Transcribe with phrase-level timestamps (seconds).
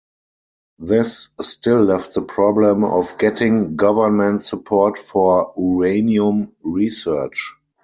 [0.79, 7.53] This still left the problem of getting government support for uranium research.